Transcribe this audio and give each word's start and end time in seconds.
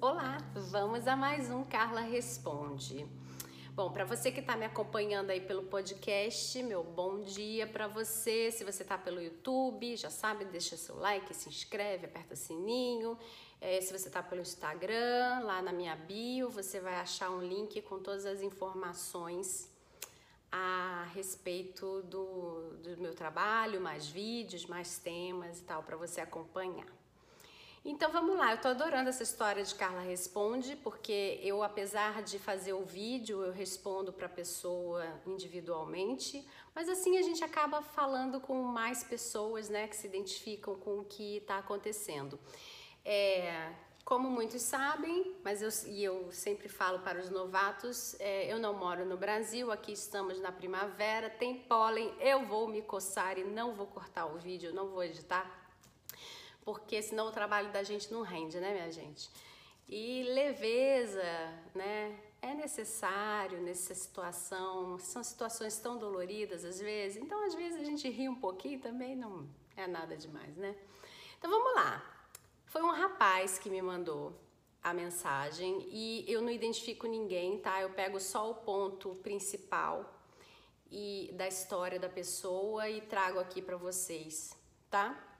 Olá, 0.00 0.38
vamos 0.54 1.06
a 1.06 1.16
mais 1.16 1.50
um 1.50 1.64
Carla 1.64 2.00
Responde. 2.00 3.06
Bom, 3.74 3.90
para 3.90 4.04
você 4.04 4.30
que 4.30 4.40
está 4.40 4.54
me 4.54 4.66
acompanhando 4.66 5.30
aí 5.30 5.40
pelo 5.40 5.62
podcast, 5.62 6.62
meu 6.62 6.84
bom 6.84 7.22
dia 7.22 7.66
para 7.66 7.88
você. 7.88 8.50
Se 8.50 8.64
você 8.64 8.82
está 8.82 8.98
pelo 8.98 9.20
YouTube, 9.20 9.96
já 9.96 10.10
sabe, 10.10 10.44
deixa 10.44 10.76
seu 10.76 10.96
like, 10.96 11.32
se 11.34 11.48
inscreve, 11.48 12.04
aperta 12.04 12.36
sininho. 12.36 13.18
É, 13.60 13.80
se 13.80 13.96
você 13.96 14.08
está 14.08 14.22
pelo 14.22 14.42
Instagram, 14.42 15.40
lá 15.42 15.62
na 15.62 15.72
minha 15.72 15.96
bio, 15.96 16.50
você 16.50 16.80
vai 16.80 16.96
achar 16.96 17.30
um 17.30 17.40
link 17.40 17.80
com 17.82 17.98
todas 17.98 18.26
as 18.26 18.42
informações 18.42 19.72
a 20.52 21.08
respeito 21.14 22.02
do, 22.02 22.76
do 22.82 23.00
meu 23.00 23.14
trabalho, 23.14 23.80
mais 23.80 24.06
vídeos, 24.06 24.66
mais 24.66 24.98
temas 24.98 25.60
e 25.60 25.62
tal, 25.62 25.82
para 25.82 25.96
você 25.96 26.20
acompanhar. 26.20 27.03
Então 27.86 28.10
vamos 28.10 28.34
lá, 28.38 28.52
eu 28.52 28.58
tô 28.58 28.68
adorando 28.68 29.10
essa 29.10 29.22
história 29.22 29.62
de 29.62 29.74
Carla 29.74 30.00
Responde, 30.00 30.74
porque 30.76 31.38
eu, 31.42 31.62
apesar 31.62 32.22
de 32.22 32.38
fazer 32.38 32.72
o 32.72 32.82
vídeo, 32.82 33.42
eu 33.42 33.52
respondo 33.52 34.10
para 34.10 34.24
a 34.24 34.28
pessoa 34.28 35.04
individualmente, 35.26 36.48
mas 36.74 36.88
assim 36.88 37.18
a 37.18 37.22
gente 37.22 37.44
acaba 37.44 37.82
falando 37.82 38.40
com 38.40 38.62
mais 38.62 39.04
pessoas, 39.04 39.68
né, 39.68 39.86
que 39.86 39.96
se 39.96 40.06
identificam 40.06 40.74
com 40.76 41.00
o 41.00 41.04
que 41.04 41.36
está 41.36 41.58
acontecendo. 41.58 42.40
É, 43.04 43.74
como 44.02 44.30
muitos 44.30 44.62
sabem, 44.62 45.36
mas 45.44 45.60
eu, 45.60 45.68
e 45.92 46.02
eu 46.02 46.32
sempre 46.32 46.70
falo 46.70 47.00
para 47.00 47.18
os 47.20 47.28
novatos, 47.28 48.18
é, 48.18 48.50
eu 48.50 48.58
não 48.58 48.72
moro 48.72 49.04
no 49.04 49.18
Brasil, 49.18 49.70
aqui 49.70 49.92
estamos 49.92 50.40
na 50.40 50.50
primavera, 50.50 51.28
tem 51.28 51.58
pólen, 51.58 52.14
eu 52.18 52.46
vou 52.46 52.66
me 52.66 52.80
coçar 52.80 53.38
e 53.38 53.44
não 53.44 53.74
vou 53.74 53.86
cortar 53.86 54.24
o 54.24 54.38
vídeo, 54.38 54.72
não 54.72 54.88
vou 54.88 55.04
editar, 55.04 55.63
porque 56.64 57.02
senão 57.02 57.28
o 57.28 57.32
trabalho 57.32 57.70
da 57.70 57.82
gente 57.82 58.12
não 58.12 58.22
rende, 58.22 58.58
né, 58.58 58.72
minha 58.72 58.90
gente? 58.90 59.30
E 59.88 60.22
leveza, 60.24 61.22
né? 61.74 62.18
É 62.40 62.54
necessário 62.54 63.60
nessa 63.60 63.94
situação, 63.94 64.98
são 64.98 65.22
situações 65.22 65.78
tão 65.78 65.96
doloridas 65.96 66.64
às 66.64 66.78
vezes, 66.78 67.22
então 67.22 67.42
às 67.46 67.54
vezes 67.54 67.80
a 67.80 67.84
gente 67.84 68.08
ri 68.08 68.28
um 68.28 68.34
pouquinho 68.34 68.80
também, 68.80 69.16
não 69.16 69.48
é 69.76 69.86
nada 69.86 70.16
demais, 70.16 70.56
né? 70.56 70.74
Então 71.38 71.50
vamos 71.50 71.74
lá. 71.74 72.02
Foi 72.66 72.82
um 72.82 72.90
rapaz 72.90 73.58
que 73.58 73.70
me 73.70 73.80
mandou 73.80 74.38
a 74.82 74.92
mensagem 74.92 75.86
e 75.90 76.24
eu 76.28 76.42
não 76.42 76.50
identifico 76.50 77.06
ninguém, 77.06 77.58
tá? 77.58 77.80
Eu 77.80 77.90
pego 77.90 78.20
só 78.20 78.50
o 78.50 78.54
ponto 78.56 79.14
principal 79.16 80.20
e 80.90 81.30
da 81.34 81.48
história 81.48 81.98
da 81.98 82.08
pessoa 82.08 82.88
e 82.88 83.00
trago 83.00 83.38
aqui 83.38 83.62
para 83.62 83.76
vocês, 83.76 84.54
tá? 84.90 85.33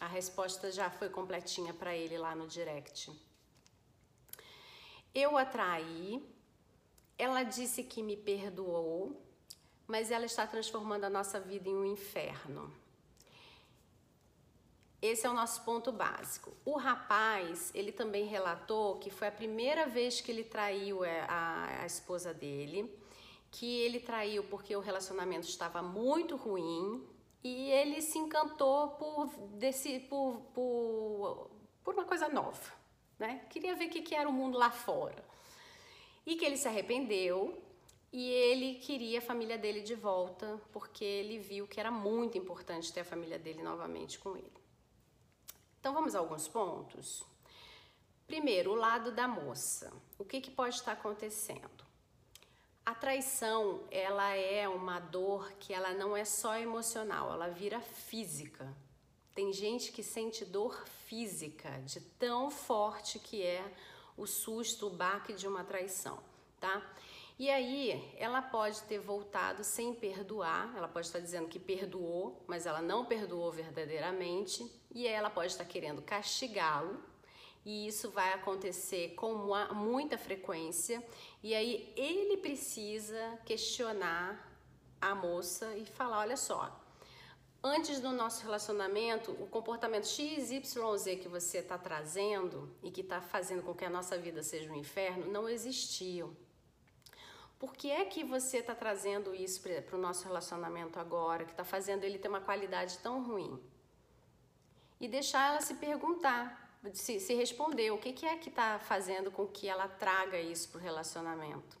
A 0.00 0.06
resposta 0.06 0.72
já 0.72 0.90
foi 0.90 1.10
completinha 1.10 1.74
para 1.74 1.94
ele 1.94 2.16
lá 2.16 2.34
no 2.34 2.48
direct. 2.48 3.12
Eu 5.14 5.36
atraí, 5.36 6.26
ela 7.18 7.42
disse 7.42 7.82
que 7.82 8.02
me 8.02 8.16
perdoou, 8.16 9.22
mas 9.86 10.10
ela 10.10 10.24
está 10.24 10.46
transformando 10.46 11.04
a 11.04 11.10
nossa 11.10 11.38
vida 11.38 11.68
em 11.68 11.76
um 11.76 11.84
inferno. 11.84 12.72
Esse 15.02 15.26
é 15.26 15.30
o 15.30 15.34
nosso 15.34 15.62
ponto 15.62 15.90
básico. 15.90 16.52
O 16.64 16.76
rapaz, 16.76 17.70
ele 17.74 17.90
também 17.90 18.26
relatou 18.26 18.98
que 18.98 19.10
foi 19.10 19.28
a 19.28 19.32
primeira 19.32 19.86
vez 19.86 20.20
que 20.20 20.30
ele 20.30 20.44
traiu 20.44 21.04
é, 21.04 21.22
a, 21.22 21.82
a 21.82 21.86
esposa 21.86 22.34
dele, 22.34 22.94
que 23.50 23.80
ele 23.80 23.98
traiu 23.98 24.44
porque 24.44 24.76
o 24.76 24.80
relacionamento 24.80 25.48
estava 25.48 25.82
muito 25.82 26.36
ruim, 26.36 27.02
e 27.42 27.70
ele 27.70 28.02
se 28.02 28.18
encantou 28.18 28.88
por, 28.90 29.28
desse, 29.54 30.00
por, 30.00 30.40
por, 30.54 31.50
por 31.82 31.94
uma 31.94 32.04
coisa 32.04 32.28
nova, 32.28 32.72
né? 33.18 33.44
Queria 33.48 33.74
ver 33.74 33.86
o 33.86 33.90
que, 33.90 34.02
que 34.02 34.14
era 34.14 34.28
o 34.28 34.32
mundo 34.32 34.58
lá 34.58 34.70
fora. 34.70 35.24
E 36.26 36.36
que 36.36 36.44
ele 36.44 36.56
se 36.56 36.68
arrependeu 36.68 37.62
e 38.12 38.28
ele 38.28 38.74
queria 38.74 39.20
a 39.20 39.22
família 39.22 39.56
dele 39.56 39.80
de 39.80 39.94
volta, 39.94 40.60
porque 40.72 41.04
ele 41.04 41.38
viu 41.38 41.66
que 41.66 41.80
era 41.80 41.90
muito 41.90 42.36
importante 42.36 42.92
ter 42.92 43.00
a 43.00 43.04
família 43.04 43.38
dele 43.38 43.62
novamente 43.62 44.18
com 44.18 44.36
ele. 44.36 44.60
Então 45.78 45.94
vamos 45.94 46.14
a 46.14 46.18
alguns 46.18 46.46
pontos. 46.46 47.24
Primeiro, 48.26 48.72
o 48.72 48.74
lado 48.74 49.10
da 49.12 49.26
moça. 49.26 49.92
O 50.18 50.24
que, 50.24 50.40
que 50.40 50.50
pode 50.50 50.74
estar 50.74 50.92
acontecendo? 50.92 51.89
A 52.90 52.94
traição, 52.96 53.84
ela 53.88 54.34
é 54.34 54.68
uma 54.68 54.98
dor 54.98 55.52
que 55.60 55.72
ela 55.72 55.92
não 55.92 56.16
é 56.16 56.24
só 56.24 56.56
emocional, 56.58 57.32
ela 57.32 57.46
vira 57.46 57.80
física. 57.80 58.66
Tem 59.32 59.52
gente 59.52 59.92
que 59.92 60.02
sente 60.02 60.44
dor 60.44 60.84
física 61.06 61.70
de 61.82 62.00
tão 62.00 62.50
forte 62.50 63.20
que 63.20 63.44
é 63.44 63.64
o 64.16 64.26
susto, 64.26 64.88
o 64.88 64.90
baque 64.90 65.32
de 65.32 65.46
uma 65.46 65.62
traição, 65.62 66.18
tá? 66.58 66.84
E 67.38 67.48
aí, 67.48 68.12
ela 68.18 68.42
pode 68.42 68.82
ter 68.82 68.98
voltado 68.98 69.62
sem 69.62 69.94
perdoar, 69.94 70.76
ela 70.76 70.88
pode 70.88 71.06
estar 71.06 71.20
dizendo 71.20 71.46
que 71.46 71.60
perdoou, 71.60 72.42
mas 72.48 72.66
ela 72.66 72.82
não 72.82 73.04
perdoou 73.04 73.52
verdadeiramente, 73.52 74.68
e 74.90 75.06
ela 75.06 75.30
pode 75.30 75.52
estar 75.52 75.64
querendo 75.64 76.02
castigá-lo, 76.02 77.00
e 77.64 77.86
isso 77.86 78.10
vai 78.10 78.32
acontecer 78.32 79.14
com 79.14 79.34
muita 79.74 80.16
frequência. 80.16 81.02
E 81.42 81.54
aí 81.54 81.92
ele 81.96 82.38
precisa 82.38 83.38
questionar 83.44 84.48
a 85.00 85.14
moça 85.14 85.76
e 85.76 85.84
falar: 85.84 86.20
olha 86.20 86.36
só, 86.36 86.80
antes 87.62 88.00
do 88.00 88.10
nosso 88.10 88.42
relacionamento, 88.42 89.30
o 89.32 89.46
comportamento 89.46 90.06
XYZ 90.06 91.18
que 91.20 91.28
você 91.28 91.58
está 91.58 91.76
trazendo 91.76 92.74
e 92.82 92.90
que 92.90 93.02
está 93.02 93.20
fazendo 93.20 93.62
com 93.62 93.74
que 93.74 93.84
a 93.84 93.90
nossa 93.90 94.16
vida 94.16 94.42
seja 94.42 94.70
um 94.70 94.76
inferno 94.76 95.30
não 95.30 95.48
existiam. 95.48 96.34
Por 97.58 97.74
que 97.74 97.90
é 97.90 98.06
que 98.06 98.24
você 98.24 98.56
está 98.58 98.74
trazendo 98.74 99.34
isso 99.34 99.60
para 99.60 99.94
o 99.94 100.00
nosso 100.00 100.24
relacionamento 100.24 100.98
agora, 100.98 101.44
que 101.44 101.50
está 101.50 101.62
fazendo 101.62 102.04
ele 102.04 102.18
ter 102.18 102.28
uma 102.28 102.40
qualidade 102.40 102.96
tão 102.98 103.22
ruim? 103.22 103.60
E 104.98 105.06
deixar 105.06 105.50
ela 105.50 105.60
se 105.60 105.74
perguntar: 105.74 106.69
se, 106.92 107.20
se 107.20 107.34
responder 107.34 107.90
o 107.90 107.98
que, 107.98 108.12
que 108.12 108.26
é 108.26 108.36
que 108.36 108.48
está 108.48 108.78
fazendo 108.78 109.30
com 109.30 109.46
que 109.46 109.68
ela 109.68 109.88
traga 109.88 110.38
isso 110.40 110.68
para 110.70 110.78
o 110.78 110.82
relacionamento. 110.82 111.78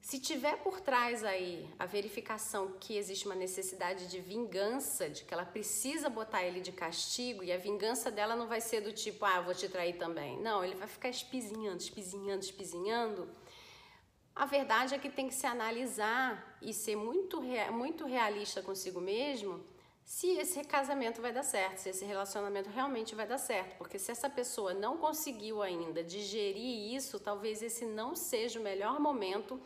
Se 0.00 0.18
tiver 0.18 0.58
por 0.58 0.80
trás 0.82 1.24
aí 1.24 1.66
a 1.78 1.86
verificação 1.86 2.72
que 2.78 2.94
existe 2.94 3.24
uma 3.24 3.34
necessidade 3.34 4.06
de 4.06 4.20
vingança, 4.20 5.08
de 5.08 5.24
que 5.24 5.32
ela 5.32 5.46
precisa 5.46 6.10
botar 6.10 6.44
ele 6.44 6.60
de 6.60 6.72
castigo 6.72 7.42
e 7.42 7.50
a 7.50 7.56
vingança 7.56 8.10
dela 8.10 8.36
não 8.36 8.46
vai 8.46 8.60
ser 8.60 8.82
do 8.82 8.92
tipo, 8.92 9.24
ah, 9.24 9.40
vou 9.40 9.54
te 9.54 9.66
trair 9.66 9.96
também. 9.96 10.38
Não, 10.42 10.62
ele 10.62 10.74
vai 10.74 10.86
ficar 10.86 11.08
espizinhando, 11.08 11.78
espizinhando, 11.78 12.44
espizinhando. 12.44 13.30
A 14.36 14.44
verdade 14.44 14.94
é 14.94 14.98
que 14.98 15.08
tem 15.08 15.28
que 15.28 15.34
se 15.34 15.46
analisar 15.46 16.58
e 16.60 16.74
ser 16.74 16.96
muito, 16.96 17.40
muito 17.72 18.04
realista 18.04 18.60
consigo 18.60 19.00
mesmo 19.00 19.64
se 20.04 20.28
esse 20.36 20.62
casamento 20.64 21.22
vai 21.22 21.32
dar 21.32 21.42
certo, 21.42 21.78
se 21.78 21.88
esse 21.88 22.04
relacionamento 22.04 22.68
realmente 22.68 23.14
vai 23.14 23.26
dar 23.26 23.38
certo, 23.38 23.76
porque 23.78 23.98
se 23.98 24.10
essa 24.10 24.28
pessoa 24.28 24.74
não 24.74 24.98
conseguiu 24.98 25.62
ainda 25.62 26.04
digerir 26.04 26.94
isso, 26.94 27.18
talvez 27.18 27.62
esse 27.62 27.86
não 27.86 28.14
seja 28.14 28.60
o 28.60 28.62
melhor 28.62 29.00
momento 29.00 29.60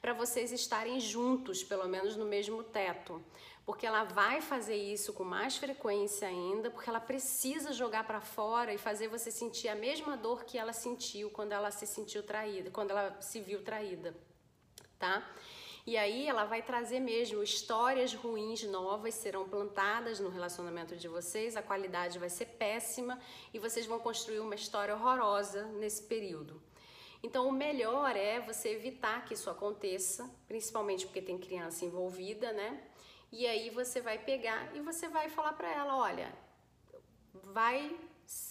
para 0.00 0.12
vocês 0.12 0.52
estarem 0.52 0.98
juntos, 1.00 1.62
pelo 1.64 1.88
menos 1.88 2.16
no 2.16 2.24
mesmo 2.24 2.62
teto, 2.62 3.22
porque 3.66 3.84
ela 3.84 4.04
vai 4.04 4.40
fazer 4.40 4.76
isso 4.76 5.12
com 5.12 5.24
mais 5.24 5.56
frequência 5.56 6.26
ainda, 6.26 6.70
porque 6.70 6.88
ela 6.88 7.00
precisa 7.00 7.72
jogar 7.72 8.04
para 8.06 8.20
fora 8.20 8.72
e 8.72 8.78
fazer 8.78 9.08
você 9.08 9.30
sentir 9.30 9.68
a 9.68 9.74
mesma 9.74 10.16
dor 10.16 10.44
que 10.44 10.56
ela 10.56 10.72
sentiu 10.72 11.30
quando 11.30 11.52
ela 11.52 11.70
se 11.70 11.86
sentiu 11.86 12.22
traída, 12.22 12.70
quando 12.70 12.92
ela 12.92 13.20
se 13.20 13.40
viu 13.40 13.62
traída, 13.62 14.16
tá? 14.98 15.28
E 15.90 15.96
aí 15.96 16.28
ela 16.28 16.44
vai 16.44 16.62
trazer 16.62 17.00
mesmo 17.00 17.42
histórias 17.42 18.14
ruins 18.14 18.62
novas 18.62 19.12
serão 19.12 19.48
plantadas 19.48 20.20
no 20.20 20.28
relacionamento 20.28 20.94
de 20.94 21.08
vocês, 21.08 21.56
a 21.56 21.62
qualidade 21.62 22.16
vai 22.16 22.30
ser 22.30 22.46
péssima 22.46 23.18
e 23.52 23.58
vocês 23.58 23.86
vão 23.86 23.98
construir 23.98 24.38
uma 24.38 24.54
história 24.54 24.94
horrorosa 24.94 25.64
nesse 25.80 26.04
período. 26.04 26.62
Então, 27.24 27.48
o 27.48 27.50
melhor 27.50 28.16
é 28.16 28.38
você 28.38 28.68
evitar 28.68 29.24
que 29.24 29.34
isso 29.34 29.50
aconteça, 29.50 30.30
principalmente 30.46 31.06
porque 31.06 31.20
tem 31.20 31.36
criança 31.36 31.84
envolvida, 31.84 32.52
né? 32.52 32.84
E 33.32 33.44
aí 33.48 33.68
você 33.70 34.00
vai 34.00 34.16
pegar 34.16 34.70
e 34.76 34.78
você 34.78 35.08
vai 35.08 35.28
falar 35.28 35.54
para 35.54 35.72
ela, 35.72 35.96
olha, 35.96 36.32
vai 37.34 37.98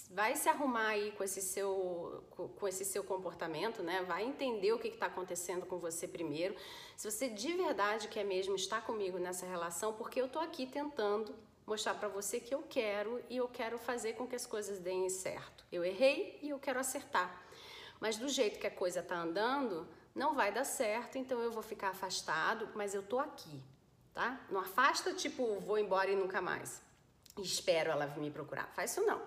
vai 0.09 0.35
se 0.35 0.49
arrumar 0.49 0.87
aí 0.87 1.11
com 1.11 1.23
esse 1.23 1.41
seu, 1.41 2.23
com 2.57 2.67
esse 2.67 2.83
seu 2.83 3.03
comportamento, 3.03 3.83
né? 3.83 4.01
Vai 4.03 4.23
entender 4.23 4.73
o 4.73 4.79
que 4.79 4.87
está 4.87 5.05
acontecendo 5.05 5.65
com 5.65 5.77
você 5.77 6.07
primeiro. 6.07 6.55
Se 6.97 7.09
você 7.09 7.29
de 7.29 7.53
verdade 7.53 8.07
quer 8.07 8.23
mesmo 8.23 8.55
estar 8.55 8.81
comigo 8.81 9.19
nessa 9.19 9.45
relação, 9.45 9.93
porque 9.93 10.19
eu 10.19 10.27
tô 10.27 10.39
aqui 10.39 10.65
tentando 10.65 11.35
mostrar 11.65 11.93
para 11.93 12.07
você 12.07 12.39
que 12.39 12.53
eu 12.53 12.63
quero 12.63 13.23
e 13.29 13.37
eu 13.37 13.47
quero 13.47 13.77
fazer 13.77 14.13
com 14.13 14.25
que 14.25 14.35
as 14.35 14.47
coisas 14.47 14.79
deem 14.79 15.07
certo. 15.09 15.63
Eu 15.71 15.85
errei 15.85 16.39
e 16.41 16.49
eu 16.49 16.57
quero 16.57 16.79
acertar. 16.79 17.45
Mas 17.99 18.17
do 18.17 18.27
jeito 18.27 18.59
que 18.59 18.65
a 18.65 18.71
coisa 18.71 19.03
tá 19.03 19.15
andando, 19.15 19.87
não 20.15 20.33
vai 20.33 20.51
dar 20.51 20.63
certo, 20.63 21.19
então 21.19 21.39
eu 21.39 21.51
vou 21.51 21.61
ficar 21.61 21.89
afastado, 21.89 22.67
mas 22.73 22.95
eu 22.95 23.03
tô 23.03 23.19
aqui, 23.19 23.61
tá? 24.13 24.43
Não 24.49 24.59
afasta 24.59 25.13
tipo, 25.13 25.59
vou 25.59 25.77
embora 25.77 26.09
e 26.09 26.15
nunca 26.15 26.41
mais. 26.41 26.81
Espero 27.37 27.91
ela 27.91 28.07
me 28.17 28.31
procurar. 28.31 28.67
Faz 28.73 28.91
isso 28.91 29.01
não 29.05 29.21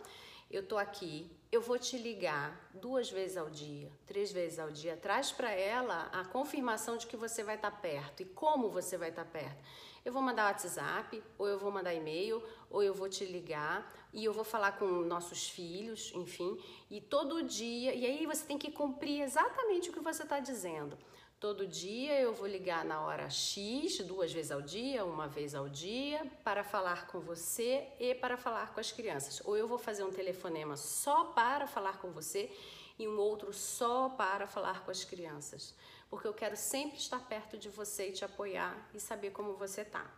eu 0.52 0.62
tô 0.62 0.76
aqui, 0.76 1.30
eu 1.50 1.60
vou 1.60 1.78
te 1.78 1.96
ligar 1.96 2.70
duas 2.74 3.10
vezes 3.10 3.36
ao 3.36 3.48
dia, 3.48 3.90
três 4.06 4.30
vezes 4.30 4.58
ao 4.58 4.70
dia. 4.70 4.96
Traz 4.96 5.32
para 5.32 5.50
ela 5.50 6.10
a 6.12 6.24
confirmação 6.24 6.96
de 6.96 7.06
que 7.06 7.16
você 7.16 7.42
vai 7.42 7.56
estar 7.56 7.70
tá 7.70 7.76
perto 7.76 8.22
e 8.22 8.26
como 8.26 8.68
você 8.68 8.98
vai 8.98 9.08
estar 9.08 9.24
tá 9.24 9.30
perto. 9.30 9.62
Eu 10.04 10.12
vou 10.12 10.20
mandar 10.20 10.46
WhatsApp, 10.46 11.22
ou 11.38 11.46
eu 11.46 11.58
vou 11.58 11.70
mandar 11.70 11.94
e-mail, 11.94 12.42
ou 12.68 12.82
eu 12.82 12.92
vou 12.92 13.08
te 13.08 13.24
ligar 13.24 13.90
e 14.12 14.24
eu 14.24 14.32
vou 14.32 14.44
falar 14.44 14.72
com 14.72 14.86
nossos 14.86 15.48
filhos, 15.48 16.12
enfim. 16.14 16.58
E 16.90 17.00
todo 17.00 17.42
dia, 17.42 17.94
e 17.94 18.04
aí 18.04 18.26
você 18.26 18.44
tem 18.44 18.58
que 18.58 18.70
cumprir 18.70 19.22
exatamente 19.22 19.90
o 19.90 19.92
que 19.92 20.00
você 20.00 20.24
está 20.24 20.40
dizendo. 20.40 20.98
Todo 21.42 21.66
dia 21.66 22.20
eu 22.20 22.32
vou 22.32 22.46
ligar 22.46 22.84
na 22.84 23.00
hora 23.00 23.28
X, 23.28 23.98
duas 23.98 24.32
vezes 24.32 24.52
ao 24.52 24.62
dia, 24.62 25.04
uma 25.04 25.26
vez 25.26 25.56
ao 25.56 25.68
dia, 25.68 26.24
para 26.44 26.62
falar 26.62 27.08
com 27.08 27.18
você 27.18 27.88
e 27.98 28.14
para 28.14 28.36
falar 28.36 28.72
com 28.72 28.78
as 28.78 28.92
crianças. 28.92 29.42
Ou 29.44 29.56
eu 29.56 29.66
vou 29.66 29.76
fazer 29.76 30.04
um 30.04 30.12
telefonema 30.12 30.76
só 30.76 31.24
para 31.32 31.66
falar 31.66 31.98
com 31.98 32.12
você 32.12 32.48
e 32.96 33.08
um 33.08 33.18
outro 33.18 33.52
só 33.52 34.08
para 34.10 34.46
falar 34.46 34.84
com 34.84 34.92
as 34.92 35.02
crianças. 35.02 35.74
Porque 36.08 36.28
eu 36.28 36.32
quero 36.32 36.56
sempre 36.56 36.98
estar 36.98 37.18
perto 37.18 37.58
de 37.58 37.68
você 37.68 38.10
e 38.10 38.12
te 38.12 38.24
apoiar 38.24 38.88
e 38.94 39.00
saber 39.00 39.32
como 39.32 39.54
você 39.54 39.84
tá. 39.84 40.08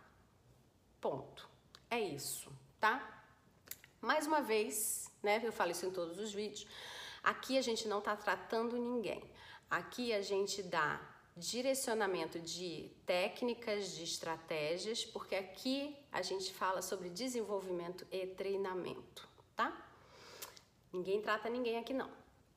Ponto. 1.01 1.49
É 1.89 1.99
isso, 1.99 2.51
tá? 2.79 3.25
Mais 3.99 4.27
uma 4.27 4.43
vez, 4.43 5.11
né? 5.23 5.41
Eu 5.43 5.51
falo 5.51 5.71
isso 5.71 5.87
em 5.87 5.91
todos 5.91 6.19
os 6.19 6.31
vídeos. 6.31 6.67
Aqui 7.23 7.57
a 7.57 7.63
gente 7.63 7.87
não 7.87 7.97
está 7.97 8.15
tratando 8.15 8.77
ninguém. 8.77 9.23
Aqui 9.71 10.13
a 10.13 10.21
gente 10.21 10.61
dá 10.61 11.14
direcionamento 11.35 12.39
de 12.39 12.89
técnicas, 13.05 13.93
de 13.95 14.03
estratégias, 14.03 15.03
porque 15.03 15.35
aqui 15.35 15.95
a 16.11 16.21
gente 16.21 16.53
fala 16.53 16.81
sobre 16.81 17.09
desenvolvimento 17.09 18.07
e 18.09 18.25
treinamento, 18.25 19.27
tá? 19.55 19.75
Ninguém 20.93 21.21
trata 21.21 21.49
ninguém 21.49 21.77
aqui 21.77 21.93
não. 21.93 22.09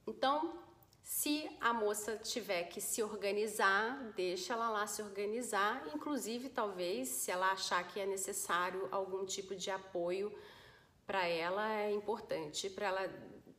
Então, 0.06 0.62
se 1.02 1.50
a 1.60 1.72
moça 1.72 2.16
tiver 2.18 2.64
que 2.64 2.80
se 2.80 3.02
organizar, 3.02 4.12
deixa 4.14 4.52
ela 4.52 4.70
lá 4.70 4.86
se 4.86 5.02
organizar, 5.02 5.82
inclusive 5.92 6.48
talvez 6.48 7.08
se 7.08 7.30
ela 7.32 7.50
achar 7.50 7.82
que 7.88 7.98
é 7.98 8.06
necessário 8.06 8.86
algum 8.92 9.24
tipo 9.24 9.56
de 9.56 9.70
apoio 9.70 10.32
para 11.04 11.26
ela 11.26 11.72
é 11.72 11.90
importante 11.90 12.68
para 12.68 12.88
ela 12.88 13.10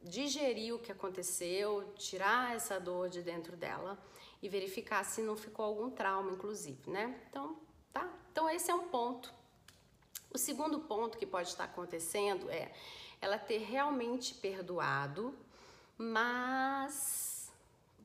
digerir 0.04 0.74
o 0.74 0.80
que 0.80 0.92
aconteceu, 0.92 1.92
tirar 1.98 2.56
essa 2.56 2.80
dor 2.80 3.10
de 3.10 3.22
dentro 3.22 3.58
dela 3.58 3.98
e 4.42 4.48
verificar 4.50 5.04
se 5.04 5.22
não 5.22 5.36
ficou 5.36 5.66
algum 5.66 5.90
trauma, 5.90 6.32
inclusive, 6.32 6.90
né? 6.90 7.20
Então, 7.30 7.58
tá? 7.92 8.10
Então, 8.32 8.50
esse 8.50 8.72
é 8.72 8.76
um 8.76 8.88
ponto. 8.88 9.34
O 10.34 10.38
segundo 10.38 10.80
ponto 10.80 11.18
que 11.18 11.26
pode 11.26 11.50
estar 11.50 11.66
acontecendo 11.66 12.50
é 12.50 12.72
ela 13.22 13.38
ter 13.38 13.58
realmente 13.58 14.34
perdoado, 14.36 15.36
mas, 15.98 17.52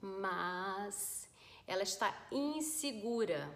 mas 0.01 1.29
ela 1.67 1.83
está 1.83 2.13
insegura. 2.33 3.49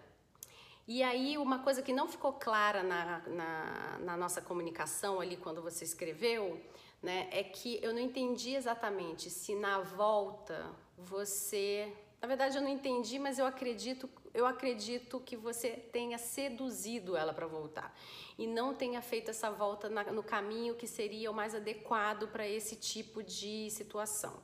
E 0.87 1.03
aí, 1.03 1.37
uma 1.37 1.59
coisa 1.59 1.83
que 1.83 1.93
não 1.93 2.09
ficou 2.09 2.33
clara 2.33 2.83
na, 2.83 3.19
na, 3.27 3.99
na 3.99 4.17
nossa 4.17 4.41
comunicação 4.41 5.21
ali 5.21 5.37
quando 5.37 5.61
você 5.61 5.85
escreveu, 5.85 6.63
né, 7.03 7.29
é 7.31 7.43
que 7.43 7.79
eu 7.83 7.93
não 7.93 8.01
entendi 8.01 8.55
exatamente 8.55 9.31
se 9.31 9.55
na 9.55 9.81
volta 9.81 10.75
você 10.97 11.93
na 12.21 12.27
verdade, 12.27 12.57
eu 12.57 12.63
não 12.63 12.69
entendi, 12.69 13.17
mas 13.19 13.39
eu 13.39 13.47
acredito, 13.47 14.11
eu 14.35 14.45
acredito 14.45 15.21
que 15.21 15.37
você 15.37 15.71
tenha 15.71 16.19
seduzido 16.19 17.17
ela 17.17 17.33
para 17.33 17.47
voltar 17.47 17.97
e 18.37 18.45
não 18.45 18.75
tenha 18.75 19.01
feito 19.01 19.31
essa 19.31 19.51
volta 19.51 19.89
na, 19.89 20.03
no 20.05 20.23
caminho 20.23 20.75
que 20.75 20.87
seria 20.87 21.31
o 21.31 21.35
mais 21.35 21.55
adequado 21.55 22.27
para 22.29 22.47
esse 22.47 22.75
tipo 22.75 23.23
de 23.23 23.71
situação. 23.71 24.43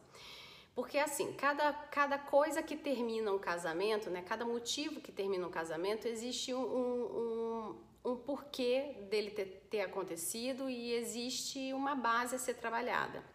Porque 0.72 0.98
assim, 0.98 1.32
cada, 1.32 1.72
cada 1.72 2.16
coisa 2.16 2.62
que 2.62 2.76
termina 2.76 3.32
um 3.32 3.38
casamento, 3.38 4.08
né, 4.08 4.22
cada 4.22 4.44
motivo 4.44 5.00
que 5.00 5.10
termina 5.10 5.46
um 5.46 5.50
casamento, 5.50 6.06
existe 6.06 6.54
um, 6.54 6.62
um, 6.62 7.76
um, 8.04 8.12
um 8.12 8.16
porquê 8.16 8.96
dele 9.10 9.30
ter, 9.30 9.66
ter 9.68 9.80
acontecido 9.80 10.70
e 10.70 10.92
existe 10.92 11.72
uma 11.72 11.96
base 11.96 12.36
a 12.36 12.38
ser 12.38 12.54
trabalhada. 12.54 13.33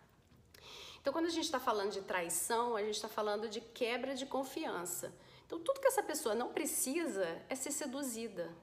Então, 1.10 1.22
quando 1.24 1.26
a 1.26 1.32
gente 1.32 1.46
está 1.46 1.60
falando 1.60 1.92
de 1.92 2.02
traição, 2.02 2.76
a 2.76 2.84
gente 2.84 2.94
está 2.94 3.10
falando 3.10 3.50
de 3.50 3.60
quebra 3.60 4.14
de 4.14 4.28
confiança. 4.28 5.12
Então, 5.44 5.60
tudo 5.60 5.80
que 5.80 5.88
essa 5.88 6.04
pessoa 6.04 6.36
não 6.36 6.50
precisa 6.50 7.26
é 7.50 7.56
ser 7.56 7.72
seduzida. 7.72 8.56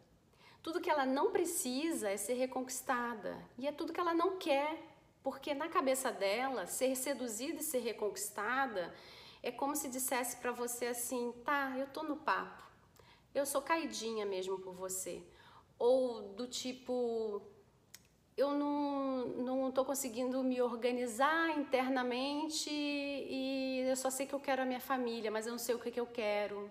Tudo 0.63 0.81
que 0.81 0.89
ela 0.89 1.05
não 1.05 1.33
precisa 1.33 2.09
é 2.09 2.17
ser 2.17 2.35
reconquistada. 2.35 3.37
E 3.59 3.67
é 3.67 3.73
tudo 3.73 3.93
que 3.93 3.99
ela 3.99 4.15
não 4.15 4.39
quer, 4.39 4.81
porque 5.25 5.55
na 5.55 5.69
cabeça 5.69 6.13
dela, 6.13 6.67
ser 6.67 6.95
seduzida 6.95 7.59
e 7.59 7.65
ser 7.65 7.81
reconquistada 7.81 8.95
é 9.43 9.51
como 9.51 9.75
se 9.75 9.89
dissesse 9.89 10.37
para 10.37 10.53
você 10.53 10.87
assim: 10.87 11.33
tá, 11.45 11.75
eu 11.77 11.89
tô 11.89 12.05
no 12.05 12.15
papo, 12.15 12.63
eu 13.35 13.45
sou 13.45 13.61
caidinha 13.61 14.25
mesmo 14.25 14.57
por 14.61 14.73
você. 14.73 15.21
Ou 15.81 16.23
do 16.23 16.47
tipo, 16.47 17.43
eu 18.37 18.53
não, 18.53 19.27
não 19.29 19.57
conseguindo 19.85 20.43
me 20.43 20.61
organizar 20.61 21.57
internamente 21.59 22.69
e 22.71 23.85
eu 23.89 23.97
só 23.97 24.11
sei 24.11 24.27
que 24.27 24.35
eu 24.35 24.41
quero 24.41 24.63
a 24.63 24.65
minha 24.65 24.81
família, 24.81 25.31
mas 25.31 25.47
eu 25.47 25.53
não 25.53 25.59
sei 25.59 25.75
o 25.75 25.79
que, 25.79 25.91
que 25.91 26.01
eu 26.01 26.07
quero. 26.07 26.71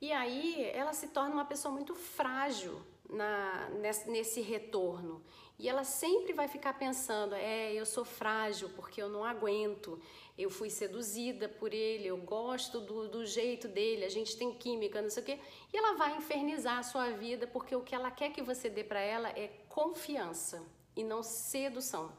E 0.00 0.10
aí 0.12 0.64
ela 0.72 0.92
se 0.92 1.08
torna 1.08 1.34
uma 1.34 1.44
pessoa 1.44 1.72
muito 1.72 1.94
frágil 1.94 2.80
na, 3.08 3.68
nesse, 3.80 4.10
nesse 4.10 4.40
retorno. 4.40 5.22
E 5.58 5.68
ela 5.68 5.84
sempre 5.84 6.32
vai 6.32 6.48
ficar 6.48 6.72
pensando: 6.74 7.34
é, 7.34 7.72
eu 7.72 7.86
sou 7.86 8.04
frágil 8.04 8.70
porque 8.70 9.00
eu 9.00 9.08
não 9.08 9.24
aguento, 9.24 10.00
eu 10.36 10.50
fui 10.50 10.70
seduzida 10.70 11.48
por 11.48 11.72
ele, 11.72 12.08
eu 12.08 12.16
gosto 12.16 12.80
do, 12.80 13.06
do 13.08 13.24
jeito 13.24 13.68
dele, 13.68 14.04
a 14.04 14.08
gente 14.08 14.36
tem 14.36 14.52
química, 14.54 15.00
não 15.02 15.10
sei 15.10 15.22
o 15.22 15.26
quê. 15.26 15.38
E 15.72 15.76
ela 15.76 15.96
vai 15.96 16.16
infernizar 16.16 16.78
a 16.78 16.82
sua 16.82 17.10
vida 17.10 17.46
porque 17.46 17.76
o 17.76 17.82
que 17.82 17.94
ela 17.94 18.10
quer 18.10 18.32
que 18.32 18.42
você 18.42 18.68
dê 18.68 18.82
para 18.82 19.00
ela 19.00 19.28
é 19.30 19.50
confiança 19.72 20.62
e 20.94 21.02
não 21.02 21.22
sedução. 21.22 22.12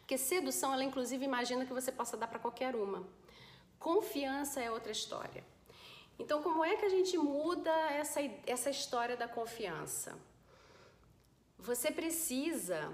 Porque 0.00 0.18
sedução, 0.18 0.72
ela 0.74 0.82
inclusive 0.82 1.24
imagina 1.24 1.64
que 1.64 1.72
você 1.72 1.92
possa 1.92 2.16
dar 2.16 2.26
para 2.26 2.40
qualquer 2.40 2.74
uma. 2.74 3.06
Confiança 3.78 4.60
é 4.60 4.70
outra 4.70 4.90
história. 4.90 5.44
Então, 6.18 6.42
como 6.42 6.64
é 6.64 6.76
que 6.76 6.84
a 6.84 6.88
gente 6.88 7.16
muda 7.16 7.70
essa, 7.92 8.20
essa 8.46 8.68
história 8.68 9.16
da 9.16 9.28
confiança? 9.28 10.18
Você 11.58 11.90
precisa 11.92 12.92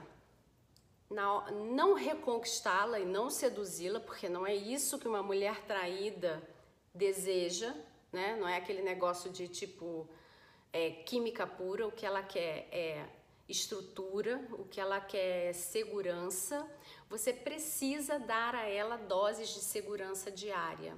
não 1.75 1.94
reconquistá-la 1.94 2.98
e 3.00 3.06
não 3.06 3.30
seduzi-la, 3.30 4.00
porque 4.00 4.28
não 4.28 4.46
é 4.46 4.54
isso 4.54 4.98
que 4.98 5.08
uma 5.08 5.22
mulher 5.22 5.62
traída 5.62 6.42
deseja, 6.94 7.75
né? 8.11 8.37
Não 8.37 8.49
é 8.49 8.56
aquele 8.56 8.82
negócio 8.82 9.30
de 9.30 9.49
tipo 9.49 10.08
é, 10.73 10.90
química 10.90 11.47
pura. 11.47 11.87
O 11.87 11.92
que 11.92 12.06
ela 12.06 12.23
quer 12.23 12.68
é 12.73 13.06
estrutura, 13.52 14.44
o 14.52 14.64
que 14.64 14.80
ela 14.80 15.00
quer 15.00 15.50
é 15.50 15.52
segurança. 15.52 16.66
Você 17.09 17.32
precisa 17.32 18.18
dar 18.18 18.54
a 18.54 18.66
ela 18.66 18.97
doses 18.97 19.49
de 19.50 19.61
segurança 19.61 20.30
diária. 20.30 20.97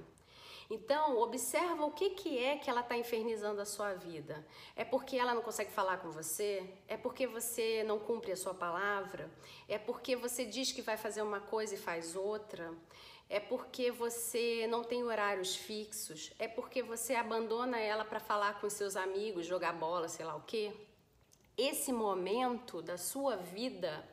Então, 0.69 1.17
observa 1.19 1.85
o 1.85 1.91
que, 1.91 2.11
que 2.11 2.43
é 2.43 2.57
que 2.57 2.69
ela 2.69 2.81
está 2.81 2.97
infernizando 2.97 3.61
a 3.61 3.65
sua 3.65 3.93
vida. 3.93 4.43
É 4.75 4.83
porque 4.83 5.15
ela 5.15 5.35
não 5.35 5.43
consegue 5.43 5.71
falar 5.71 5.97
com 5.97 6.09
você? 6.09 6.67
É 6.87 6.97
porque 6.97 7.27
você 7.27 7.83
não 7.83 7.99
cumpre 7.99 8.31
a 8.31 8.35
sua 8.35 8.53
palavra? 8.53 9.29
É 9.67 9.77
porque 9.77 10.15
você 10.15 10.43
diz 10.43 10.71
que 10.71 10.81
vai 10.81 10.97
fazer 10.97 11.21
uma 11.21 11.39
coisa 11.39 11.75
e 11.75 11.77
faz 11.77 12.15
outra? 12.15 12.73
É 13.29 13.39
porque 13.39 13.91
você 13.91 14.65
não 14.67 14.83
tem 14.83 15.03
horários 15.03 15.55
fixos? 15.55 16.31
É 16.39 16.47
porque 16.47 16.81
você 16.81 17.13
abandona 17.13 17.79
ela 17.79 18.05
para 18.05 18.19
falar 18.19 18.59
com 18.59 18.69
seus 18.69 18.95
amigos, 18.95 19.45
jogar 19.45 19.73
bola, 19.73 20.07
sei 20.07 20.25
lá 20.25 20.35
o 20.35 20.41
quê? 20.41 20.73
Esse 21.57 21.93
momento 21.93 22.81
da 22.81 22.97
sua 22.97 23.37
vida 23.37 24.05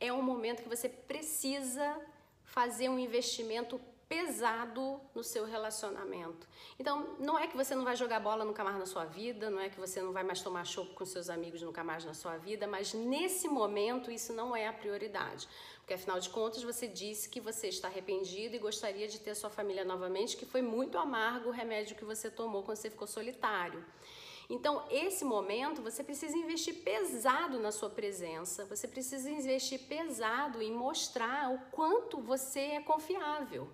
é 0.00 0.12
um 0.12 0.22
momento 0.22 0.62
que 0.62 0.68
você 0.68 0.88
precisa 0.88 2.00
fazer 2.44 2.88
um 2.88 2.98
investimento 2.98 3.80
pesado 4.12 5.00
no 5.14 5.24
seu 5.24 5.46
relacionamento. 5.46 6.46
Então, 6.78 7.16
não 7.18 7.38
é 7.38 7.46
que 7.46 7.56
você 7.56 7.74
não 7.74 7.82
vai 7.82 7.96
jogar 7.96 8.20
bola 8.20 8.44
nunca 8.44 8.62
mais 8.62 8.78
na 8.78 8.84
sua 8.84 9.06
vida, 9.06 9.48
não 9.48 9.58
é 9.58 9.70
que 9.70 9.80
você 9.80 10.02
não 10.02 10.12
vai 10.12 10.22
mais 10.22 10.42
tomar 10.42 10.66
chopp 10.66 10.92
com 10.92 11.06
seus 11.06 11.30
amigos 11.30 11.62
nunca 11.62 11.82
mais 11.82 12.04
na 12.04 12.12
sua 12.12 12.36
vida, 12.36 12.66
mas 12.66 12.92
nesse 12.92 13.48
momento 13.48 14.10
isso 14.10 14.34
não 14.34 14.54
é 14.54 14.66
a 14.66 14.72
prioridade. 14.72 15.48
Porque 15.78 15.94
afinal 15.94 16.20
de 16.20 16.28
contas 16.28 16.62
você 16.62 16.86
disse 16.86 17.26
que 17.26 17.40
você 17.40 17.68
está 17.68 17.88
arrependido 17.88 18.54
e 18.54 18.58
gostaria 18.58 19.08
de 19.08 19.18
ter 19.18 19.34
sua 19.34 19.48
família 19.48 19.82
novamente, 19.82 20.36
que 20.36 20.44
foi 20.44 20.60
muito 20.60 20.98
amargo 20.98 21.48
o 21.48 21.52
remédio 21.52 21.96
que 21.96 22.04
você 22.04 22.30
tomou 22.30 22.62
quando 22.62 22.76
você 22.76 22.90
ficou 22.90 23.06
solitário. 23.06 23.82
Então, 24.52 24.84
esse 24.90 25.24
momento 25.24 25.80
você 25.80 26.04
precisa 26.04 26.36
investir 26.36 26.74
pesado 26.84 27.58
na 27.58 27.72
sua 27.72 27.88
presença, 27.88 28.66
você 28.66 28.86
precisa 28.86 29.30
investir 29.30 29.80
pesado 29.88 30.60
em 30.60 30.70
mostrar 30.70 31.50
o 31.50 31.58
quanto 31.70 32.20
você 32.20 32.60
é 32.60 32.80
confiável. 32.82 33.66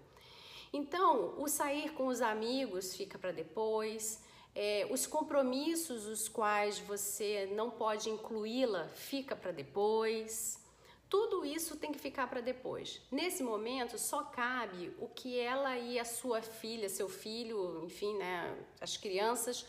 Então, 0.72 1.34
o 1.36 1.48
sair 1.48 1.94
com 1.94 2.06
os 2.06 2.20
amigos 2.22 2.94
fica 2.94 3.18
para 3.18 3.32
depois, 3.32 4.22
é, 4.54 4.86
os 4.88 5.04
compromissos 5.04 6.06
os 6.06 6.28
quais 6.28 6.78
você 6.78 7.50
não 7.56 7.72
pode 7.72 8.08
incluí-la 8.08 8.86
fica 8.86 9.34
para 9.34 9.50
depois. 9.50 10.62
Tudo 11.10 11.44
isso 11.44 11.74
tem 11.76 11.90
que 11.90 11.98
ficar 11.98 12.28
para 12.30 12.40
depois. 12.40 13.02
Nesse 13.10 13.42
momento, 13.42 13.98
só 13.98 14.22
cabe 14.22 14.94
o 15.00 15.08
que 15.08 15.40
ela 15.40 15.76
e 15.76 15.98
a 15.98 16.04
sua 16.04 16.40
filha, 16.40 16.88
seu 16.88 17.08
filho, 17.08 17.84
enfim, 17.84 18.14
né, 18.16 18.56
as 18.80 18.96
crianças 18.96 19.66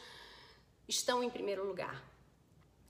estão 0.90 1.24
em 1.24 1.30
primeiro 1.30 1.66
lugar. 1.66 2.04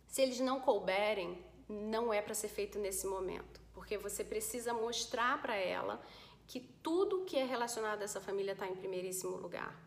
Se 0.07 0.21
eles 0.21 0.39
não 0.39 0.59
couberem, 0.59 1.37
não 1.67 2.11
é 2.13 2.21
para 2.21 2.33
ser 2.33 2.47
feito 2.47 2.79
nesse 2.79 3.05
momento, 3.05 3.61
porque 3.73 3.97
você 3.97 4.23
precisa 4.23 4.73
mostrar 4.73 5.39
para 5.41 5.55
ela 5.55 6.01
que 6.47 6.61
tudo 6.81 7.25
que 7.25 7.37
é 7.37 7.43
relacionado 7.43 8.01
a 8.01 8.05
essa 8.05 8.19
família 8.19 8.53
está 8.53 8.67
em 8.67 8.75
primeiríssimo 8.75 9.35
lugar. 9.35 9.77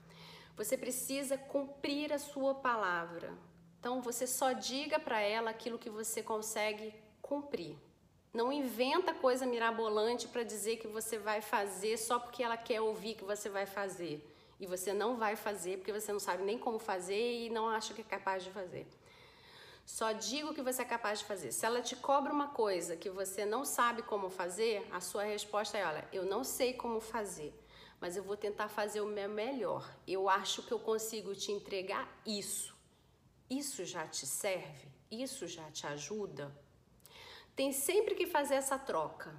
Você 0.56 0.76
precisa 0.76 1.36
cumprir 1.36 2.12
a 2.12 2.18
sua 2.18 2.54
palavra. 2.54 3.32
Então 3.80 4.00
você 4.00 4.28
só 4.28 4.52
diga 4.52 5.00
para 5.00 5.20
ela 5.20 5.50
aquilo 5.50 5.78
que 5.78 5.90
você 5.90 6.22
consegue 6.22 6.94
cumprir. 7.20 7.76
Não 8.32 8.52
inventa 8.52 9.12
coisa 9.12 9.44
mirabolante 9.44 10.28
para 10.28 10.44
dizer 10.44 10.76
que 10.76 10.86
você 10.86 11.18
vai 11.18 11.40
fazer 11.40 11.96
só 11.96 12.18
porque 12.18 12.42
ela 12.42 12.56
quer 12.56 12.80
ouvir 12.80 13.14
que 13.14 13.24
você 13.24 13.48
vai 13.48 13.66
fazer. 13.66 14.24
E 14.62 14.66
você 14.66 14.92
não 14.92 15.16
vai 15.16 15.34
fazer 15.34 15.78
porque 15.78 15.92
você 15.92 16.12
não 16.12 16.20
sabe 16.20 16.44
nem 16.44 16.56
como 16.56 16.78
fazer 16.78 17.46
e 17.46 17.50
não 17.50 17.68
acha 17.68 17.92
que 17.92 18.00
é 18.00 18.04
capaz 18.04 18.44
de 18.44 18.50
fazer. 18.52 18.86
Só 19.84 20.12
diga 20.12 20.50
o 20.50 20.54
que 20.54 20.62
você 20.62 20.82
é 20.82 20.84
capaz 20.84 21.18
de 21.18 21.24
fazer. 21.24 21.50
Se 21.50 21.66
ela 21.66 21.82
te 21.82 21.96
cobra 21.96 22.32
uma 22.32 22.46
coisa 22.46 22.96
que 22.96 23.10
você 23.10 23.44
não 23.44 23.64
sabe 23.64 24.02
como 24.02 24.30
fazer, 24.30 24.86
a 24.92 25.00
sua 25.00 25.24
resposta 25.24 25.76
é: 25.76 25.84
olha, 25.84 26.08
eu 26.12 26.24
não 26.24 26.44
sei 26.44 26.74
como 26.74 27.00
fazer, 27.00 27.52
mas 28.00 28.16
eu 28.16 28.22
vou 28.22 28.36
tentar 28.36 28.68
fazer 28.68 29.00
o 29.00 29.06
meu 29.06 29.28
melhor. 29.28 29.92
Eu 30.06 30.28
acho 30.28 30.62
que 30.62 30.70
eu 30.70 30.78
consigo 30.78 31.34
te 31.34 31.50
entregar 31.50 32.08
isso. 32.24 32.72
Isso 33.50 33.84
já 33.84 34.06
te 34.06 34.26
serve? 34.28 34.86
Isso 35.10 35.48
já 35.48 35.68
te 35.72 35.88
ajuda? 35.88 36.56
Tem 37.56 37.72
sempre 37.72 38.14
que 38.14 38.28
fazer 38.28 38.54
essa 38.54 38.78
troca. 38.78 39.34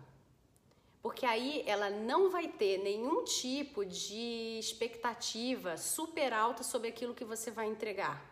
Porque 1.04 1.26
aí 1.26 1.66
ela 1.68 1.90
não 1.90 2.32
vai 2.32 2.48
ter 2.48 2.78
nenhum 2.78 3.26
tipo 3.26 3.86
de 3.86 4.58
expectativa 4.58 5.76
super 5.76 6.32
alta 6.32 6.64
sobre 6.64 6.88
aquilo 6.88 7.14
que 7.14 7.26
você 7.26 7.52
vai 7.52 7.68
entregar. 7.68 8.24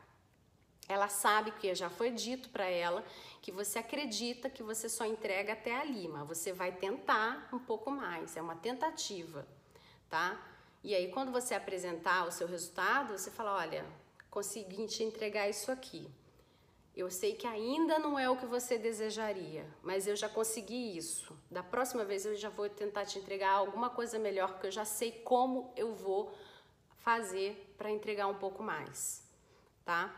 Ela 0.88 1.10
sabe 1.10 1.52
que 1.52 1.76
já 1.76 1.90
foi 1.90 2.12
dito 2.12 2.48
para 2.50 2.66
ela 2.66 3.04
que 3.42 3.52
você 3.52 3.78
acredita 3.78 4.50
que 4.50 4.64
você 4.64 4.88
só 4.88 5.06
entrega 5.06 5.52
até 5.52 5.76
ali, 5.76 6.08
mas 6.08 6.26
você 6.26 6.54
vai 6.54 6.72
tentar 6.72 7.50
um 7.52 7.60
pouco 7.60 7.92
mais, 7.92 8.38
é 8.38 8.42
uma 8.42 8.56
tentativa, 8.56 9.46
tá? 10.10 10.42
E 10.82 10.96
aí 10.96 11.12
quando 11.12 11.30
você 11.30 11.54
apresentar 11.54 12.26
o 12.26 12.32
seu 12.32 12.48
resultado, 12.48 13.18
você 13.18 13.30
fala, 13.30 13.54
olha, 13.58 13.86
consegui 14.30 14.88
te 14.88 15.04
entregar 15.04 15.50
isso 15.50 15.72
aqui. 15.74 16.10
Eu 16.96 17.10
sei 17.10 17.34
que 17.34 17.48
ainda 17.48 17.98
não 17.98 18.20
é 18.20 18.30
o 18.30 18.36
que 18.36 18.46
você 18.46 18.78
desejaria, 18.78 19.66
mas 19.82 20.08
eu 20.08 20.16
já 20.16 20.28
consegui 20.28 20.98
isso. 20.98 21.38
Da 21.50 21.64
próxima 21.64 22.04
vez 22.04 22.26
eu 22.26 22.36
já 22.36 22.50
vou 22.50 22.68
tentar 22.70 23.06
te 23.06 23.18
entregar 23.18 23.52
alguma 23.52 23.90
coisa 23.90 24.20
melhor, 24.20 24.52
porque 24.54 24.68
eu 24.68 24.72
já 24.72 24.84
sei 24.84 25.12
como 25.12 25.72
eu 25.78 25.96
vou 25.96 26.34
fazer 26.98 27.74
para 27.78 27.90
entregar 27.90 28.28
um 28.28 28.36
pouco 28.36 28.62
mais, 28.62 29.24
tá? 29.86 30.14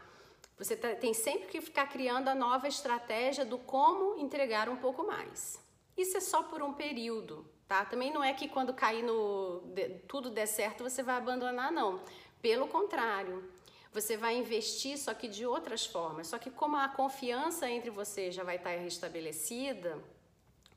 Você 0.58 0.76
tá, 0.76 0.96
tem 0.96 1.14
sempre 1.14 1.48
que 1.48 1.62
ficar 1.62 1.88
criando 1.88 2.28
a 2.28 2.36
nova 2.36 2.68
estratégia 2.68 3.46
do 3.46 3.58
como 3.58 4.20
entregar 4.20 4.68
um 4.68 4.78
pouco 4.78 5.06
mais. 5.06 5.60
Isso 5.96 6.18
é 6.18 6.20
só 6.20 6.44
por 6.44 6.62
um 6.64 6.74
período, 6.74 7.46
tá? 7.68 7.86
Também 7.86 8.12
não 8.12 8.24
é 8.24 8.34
que 8.34 8.48
quando 8.48 8.74
cair 8.74 9.04
no 9.04 9.62
tudo 10.08 10.30
der 10.30 10.48
certo 10.48 10.84
você 10.84 11.04
vai 11.04 11.18
abandonar, 11.18 11.72
não. 11.72 12.02
Pelo 12.42 12.68
contrário, 12.68 13.44
você 13.94 14.18
vai 14.18 14.36
investir 14.36 14.98
só 14.98 15.14
que 15.14 15.28
de 15.28 15.46
outras 15.46 15.86
formas. 15.86 16.28
Só 16.28 16.38
que 16.38 16.50
como 16.50 16.76
a 16.76 16.90
confiança 16.90 17.70
entre 17.70 17.90
vocês 17.90 18.34
já 18.34 18.44
vai 18.44 18.56
estar 18.56 18.72
restabelecida, 18.72 19.98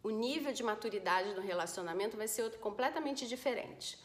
o 0.02 0.10
nível 0.10 0.52
de 0.52 0.62
maturidade 0.62 1.34
do 1.34 1.40
relacionamento 1.40 2.16
vai 2.16 2.28
ser 2.28 2.42
outro 2.42 2.60
completamente 2.60 3.26
diferente. 3.26 3.98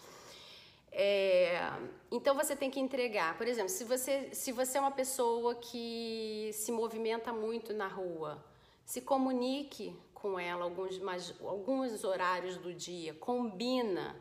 É, 0.92 1.72
então 2.12 2.36
você 2.36 2.56
tem 2.56 2.72
que 2.72 2.80
entregar. 2.80 3.38
Por 3.38 3.48
exemplo, 3.48 3.70
se 3.70 3.84
você, 3.84 4.30
se 4.34 4.52
você 4.52 4.78
é 4.78 4.82
uma 4.82 4.92
pessoa 4.92 5.56
que 5.56 6.50
se 6.54 6.72
movimenta 6.72 7.32
muito 7.32 7.74
na 7.74 7.88
rua, 7.88 8.44
se 8.86 9.02
comunique 9.02 9.96
com 10.14 10.40
ela 10.40 10.64
alguns, 10.64 11.00
alguns 11.42 12.04
horários 12.04 12.58
do 12.58 12.74
dia, 12.74 13.14
combina. 13.14 14.16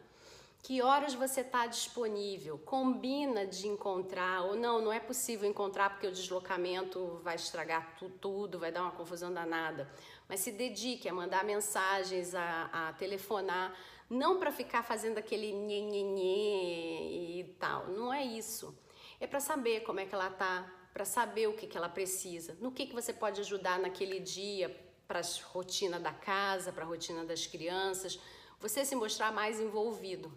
Que 0.62 0.82
horas 0.82 1.14
você 1.14 1.40
está 1.40 1.66
disponível? 1.66 2.58
Combina 2.58 3.46
de 3.46 3.66
encontrar 3.66 4.42
ou 4.42 4.54
não, 4.54 4.80
não 4.80 4.92
é 4.92 5.00
possível 5.00 5.48
encontrar 5.48 5.90
porque 5.90 6.06
o 6.06 6.12
deslocamento 6.12 7.20
vai 7.24 7.36
estragar 7.36 7.96
tu, 7.98 8.10
tudo, 8.10 8.58
vai 8.58 8.70
dar 8.70 8.82
uma 8.82 8.92
confusão 8.92 9.32
danada. 9.32 9.90
Mas 10.28 10.40
se 10.40 10.52
dedique 10.52 11.08
a 11.08 11.14
mandar 11.14 11.44
mensagens, 11.44 12.34
a, 12.34 12.70
a 12.72 12.92
telefonar 12.92 13.74
não 14.10 14.40
para 14.40 14.50
ficar 14.50 14.82
fazendo 14.82 15.18
aquele 15.18 15.52
nhê, 15.52 15.80
nhê, 15.80 16.02
nhê 16.02 17.40
e 17.40 17.56
tal. 17.58 17.86
Não 17.88 18.12
é 18.12 18.24
isso. 18.24 18.76
É 19.20 19.26
para 19.26 19.38
saber 19.38 19.80
como 19.80 20.00
é 20.00 20.06
que 20.06 20.14
ela 20.14 20.28
tá, 20.28 20.70
para 20.92 21.04
saber 21.04 21.46
o 21.46 21.54
que, 21.54 21.66
que 21.66 21.76
ela 21.76 21.88
precisa, 21.88 22.56
no 22.60 22.72
que, 22.72 22.86
que 22.86 22.94
você 22.94 23.12
pode 23.12 23.40
ajudar 23.40 23.78
naquele 23.78 24.18
dia 24.18 24.68
para 25.06 25.20
a 25.20 25.22
rotina 25.52 25.98
da 26.00 26.12
casa, 26.12 26.72
para 26.72 26.84
a 26.84 26.86
rotina 26.86 27.24
das 27.24 27.46
crianças. 27.46 28.20
Você 28.58 28.84
se 28.84 28.94
mostrar 28.94 29.32
mais 29.32 29.58
envolvido. 29.60 30.32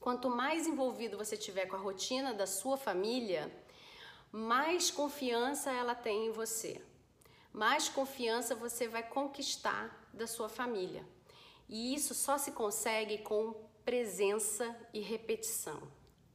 Quanto 0.00 0.30
mais 0.30 0.66
envolvido 0.66 1.18
você 1.18 1.36
tiver 1.36 1.66
com 1.66 1.76
a 1.76 1.78
rotina 1.78 2.32
da 2.32 2.46
sua 2.46 2.78
família, 2.78 3.52
mais 4.32 4.90
confiança 4.90 5.70
ela 5.70 5.94
tem 5.94 6.28
em 6.28 6.32
você. 6.32 6.80
Mais 7.52 7.88
confiança 7.88 8.54
você 8.54 8.88
vai 8.88 9.02
conquistar 9.02 10.08
da 10.14 10.26
sua 10.26 10.48
família. 10.48 11.04
E 11.68 11.94
isso 11.94 12.14
só 12.14 12.38
se 12.38 12.52
consegue 12.52 13.18
com 13.18 13.54
presença 13.84 14.74
e 14.94 15.00
repetição. 15.00 15.82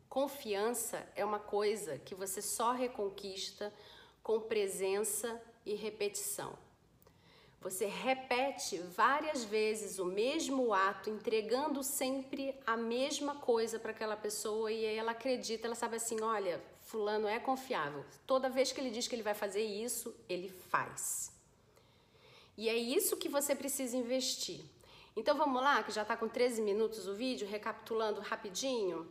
Confiança 0.08 1.06
é 1.16 1.26
uma 1.26 1.40
coisa 1.40 1.98
que 1.98 2.14
você 2.14 2.44
só 2.44 2.72
reconquista 2.72 3.74
com 4.22 4.40
presença 4.42 5.42
e 5.66 5.74
repetição. 5.74 6.65
Você 7.66 7.88
repete 7.88 8.78
várias 8.78 9.44
vezes 9.44 9.98
o 9.98 10.06
mesmo 10.06 10.72
ato, 10.72 11.10
entregando 11.10 11.82
sempre 11.82 12.54
a 12.64 12.78
mesma 12.78 13.34
coisa 13.34 13.80
para 13.80 13.90
aquela 13.90 14.16
pessoa 14.16 14.72
e 14.72 14.86
ela 14.86 15.14
acredita, 15.14 15.66
ela 15.66 15.74
sabe 15.74 15.96
assim: 15.96 16.22
olha, 16.22 16.64
Fulano 16.84 17.28
é 17.28 17.40
confiável. 17.40 18.06
Toda 18.28 18.52
vez 18.52 18.72
que 18.72 18.80
ele 18.80 18.92
diz 18.92 19.08
que 19.08 19.16
ele 19.16 19.24
vai 19.24 19.34
fazer 19.34 19.64
isso, 19.64 20.16
ele 20.30 20.48
faz. 20.48 21.32
E 22.56 22.70
é 22.70 22.76
isso 22.76 23.18
que 23.18 23.28
você 23.28 23.56
precisa 23.56 23.98
investir. 23.98 24.64
Então 25.16 25.36
vamos 25.36 25.60
lá, 25.60 25.82
que 25.82 25.92
já 25.92 26.04
está 26.04 26.16
com 26.16 26.28
13 26.28 26.62
minutos 26.62 27.08
o 27.08 27.16
vídeo, 27.16 27.48
recapitulando 27.48 28.22
rapidinho. 28.22 29.10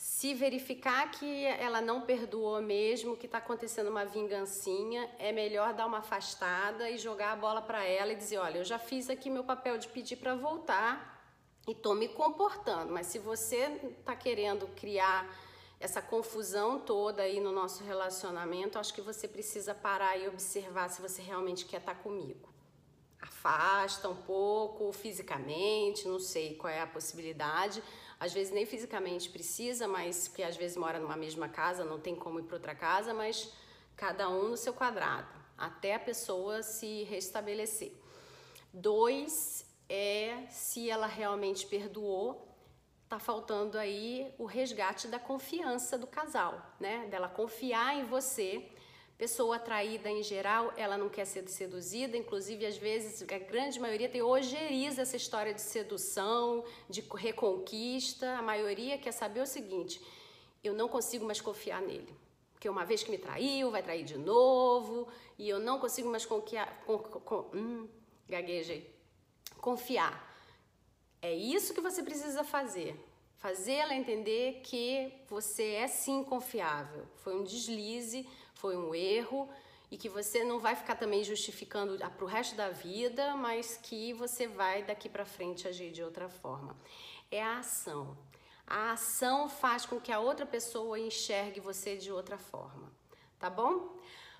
Se 0.00 0.32
verificar 0.32 1.10
que 1.10 1.44
ela 1.44 1.82
não 1.82 2.00
perdoou 2.00 2.62
mesmo, 2.62 3.14
que 3.14 3.26
está 3.26 3.36
acontecendo 3.36 3.90
uma 3.90 4.06
vingancinha, 4.06 5.06
é 5.18 5.30
melhor 5.30 5.74
dar 5.74 5.84
uma 5.84 5.98
afastada 5.98 6.88
e 6.88 6.96
jogar 6.96 7.32
a 7.32 7.36
bola 7.36 7.60
para 7.60 7.84
ela 7.84 8.10
e 8.10 8.16
dizer: 8.16 8.38
olha, 8.38 8.56
eu 8.56 8.64
já 8.64 8.78
fiz 8.78 9.10
aqui 9.10 9.28
meu 9.28 9.44
papel 9.44 9.76
de 9.76 9.88
pedir 9.88 10.16
para 10.16 10.34
voltar 10.34 11.22
e 11.68 11.72
estou 11.72 11.94
me 11.94 12.08
comportando, 12.08 12.90
mas 12.90 13.08
se 13.08 13.18
você 13.18 13.78
está 13.98 14.16
querendo 14.16 14.66
criar 14.68 15.30
essa 15.78 16.00
confusão 16.00 16.80
toda 16.80 17.22
aí 17.22 17.38
no 17.38 17.52
nosso 17.52 17.84
relacionamento, 17.84 18.78
acho 18.78 18.94
que 18.94 19.02
você 19.02 19.28
precisa 19.28 19.74
parar 19.74 20.16
e 20.16 20.26
observar 20.26 20.88
se 20.88 21.02
você 21.02 21.20
realmente 21.20 21.66
quer 21.66 21.76
estar 21.76 21.94
tá 21.94 22.02
comigo 22.02 22.49
afasta 23.20 24.08
um 24.08 24.16
pouco 24.16 24.92
fisicamente, 24.92 26.08
não 26.08 26.18
sei 26.18 26.54
qual 26.54 26.72
é 26.72 26.80
a 26.80 26.86
possibilidade. 26.86 27.82
Às 28.18 28.32
vezes 28.32 28.52
nem 28.52 28.66
fisicamente 28.66 29.30
precisa, 29.30 29.86
mas 29.86 30.28
porque 30.28 30.42
às 30.42 30.56
vezes 30.56 30.76
mora 30.76 30.98
numa 30.98 31.16
mesma 31.16 31.48
casa, 31.48 31.84
não 31.84 32.00
tem 32.00 32.14
como 32.14 32.40
ir 32.40 32.44
para 32.44 32.56
outra 32.56 32.74
casa, 32.74 33.14
mas 33.14 33.52
cada 33.96 34.28
um 34.28 34.48
no 34.48 34.56
seu 34.56 34.72
quadrado, 34.72 35.28
até 35.56 35.94
a 35.94 36.00
pessoa 36.00 36.62
se 36.62 37.04
restabelecer. 37.04 37.92
Dois 38.72 39.66
é 39.88 40.46
se 40.50 40.88
ela 40.88 41.06
realmente 41.06 41.66
perdoou, 41.66 42.46
tá 43.08 43.18
faltando 43.18 43.76
aí 43.76 44.32
o 44.38 44.44
resgate 44.44 45.08
da 45.08 45.18
confiança 45.18 45.98
do 45.98 46.06
casal, 46.06 46.74
né? 46.78 47.06
Dela 47.10 47.28
confiar 47.28 47.96
em 47.96 48.04
você 48.04 48.70
Pessoa 49.20 49.56
atraída 49.56 50.08
em 50.08 50.22
geral, 50.22 50.72
ela 50.78 50.96
não 50.96 51.10
quer 51.10 51.26
ser 51.26 51.46
seduzida, 51.46 52.16
inclusive 52.16 52.64
às 52.64 52.78
vezes 52.78 53.22
a 53.22 53.38
grande 53.38 53.78
maioria 53.78 54.08
tem 54.08 54.22
ojeriza 54.22 55.02
essa 55.02 55.14
história 55.14 55.52
de 55.52 55.60
sedução, 55.60 56.64
de 56.88 57.02
reconquista. 57.02 58.38
A 58.38 58.40
maioria 58.40 58.96
quer 58.96 59.12
saber 59.12 59.42
o 59.42 59.46
seguinte: 59.46 60.00
eu 60.64 60.72
não 60.72 60.88
consigo 60.88 61.26
mais 61.26 61.38
confiar 61.38 61.82
nele. 61.82 62.08
Porque 62.54 62.66
uma 62.66 62.82
vez 62.86 63.02
que 63.02 63.10
me 63.10 63.18
traiu, 63.18 63.70
vai 63.70 63.82
trair 63.82 64.04
de 64.04 64.16
novo, 64.16 65.06
e 65.38 65.46
eu 65.46 65.58
não 65.58 65.78
consigo 65.78 66.08
mais 66.08 66.24
confiar, 66.24 66.82
com, 66.86 66.96
com, 66.98 67.50
hum, 67.54 67.86
gaguejei, 68.26 68.90
confiar. 69.58 70.34
É 71.20 71.34
isso 71.34 71.74
que 71.74 71.82
você 71.82 72.02
precisa 72.02 72.42
fazer. 72.42 72.98
Fazer 73.36 73.72
ela 73.72 73.94
entender 73.94 74.62
que 74.64 75.12
você 75.28 75.72
é 75.72 75.86
sim 75.86 76.24
confiável. 76.24 77.06
Foi 77.16 77.34
um 77.34 77.44
deslize, 77.44 78.26
foi 78.60 78.76
um 78.76 78.94
erro 78.94 79.48
e 79.90 79.96
que 79.96 80.08
você 80.08 80.44
não 80.44 80.60
vai 80.60 80.76
ficar 80.76 80.94
também 80.94 81.24
justificando 81.24 81.98
para 81.98 82.24
o 82.24 82.28
resto 82.28 82.54
da 82.54 82.68
vida, 82.68 83.34
mas 83.34 83.76
que 83.82 84.12
você 84.12 84.46
vai 84.46 84.82
daqui 84.82 85.08
para 85.08 85.24
frente 85.24 85.66
agir 85.66 85.90
de 85.90 86.02
outra 86.02 86.28
forma. 86.28 86.76
É 87.30 87.42
a 87.42 87.58
ação. 87.58 88.16
A 88.66 88.92
ação 88.92 89.48
faz 89.48 89.84
com 89.84 89.98
que 89.98 90.12
a 90.12 90.20
outra 90.20 90.46
pessoa 90.46 90.98
enxergue 90.98 91.58
você 91.58 91.96
de 91.96 92.12
outra 92.12 92.38
forma, 92.38 92.92
tá 93.38 93.50
bom? 93.50 93.98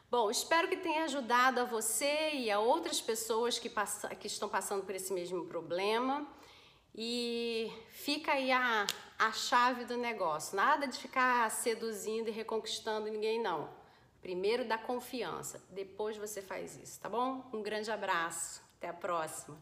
Bom, 0.09 0.31
espero 0.31 0.69
que 0.69 0.77
tenha 0.77 1.05
ajudado 1.05 1.61
a 1.61 1.65
você 1.65 2.31
e 2.35 2.51
a 2.51 2.61
outras 2.61 3.01
pessoas 3.01 3.59
que, 3.59 3.69
passa, 3.69 4.15
que 4.15 4.27
estão 4.27 4.49
passando 4.49 4.85
por 4.85 4.95
esse 4.95 5.13
mesmo 5.13 5.47
problema. 5.47 6.27
E 6.95 7.73
fica 7.91 8.33
aí 8.33 8.51
a, 8.51 8.87
a 9.19 9.33
chave 9.33 9.85
do 9.85 9.97
negócio. 9.97 10.57
Nada 10.57 10.87
de 10.87 10.99
ficar 10.99 11.49
seduzindo 11.51 12.29
e 12.29 12.33
reconquistando 12.33 13.09
ninguém, 13.09 13.41
não. 13.41 13.80
Primeiro 14.23 14.65
dá 14.65 14.77
confiança, 14.77 15.61
depois 15.71 16.17
você 16.17 16.43
faz 16.43 16.79
isso, 16.83 17.01
tá 17.01 17.09
bom? 17.09 17.43
Um 17.53 17.63
grande 17.63 17.91
abraço, 17.91 18.63
até 18.77 18.89
a 18.89 18.93
próxima. 18.93 19.57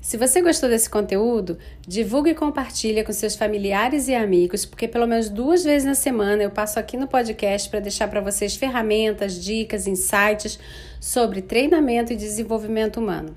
Se 0.00 0.16
você 0.16 0.40
gostou 0.40 0.68
desse 0.68 0.88
conteúdo, 0.88 1.58
divulgue 1.80 2.30
e 2.30 2.34
compartilhe 2.34 3.02
com 3.02 3.12
seus 3.12 3.34
familiares 3.34 4.06
e 4.06 4.14
amigos, 4.14 4.64
porque 4.64 4.86
pelo 4.86 5.06
menos 5.06 5.28
duas 5.28 5.64
vezes 5.64 5.84
na 5.84 5.94
semana 5.94 6.42
eu 6.42 6.50
passo 6.50 6.78
aqui 6.78 6.96
no 6.96 7.08
podcast 7.08 7.68
para 7.68 7.80
deixar 7.80 8.06
para 8.08 8.20
vocês 8.20 8.54
ferramentas, 8.54 9.42
dicas, 9.42 9.86
insights 9.86 10.60
sobre 11.00 11.42
treinamento 11.42 12.12
e 12.12 12.16
desenvolvimento 12.16 12.98
humano. 12.98 13.36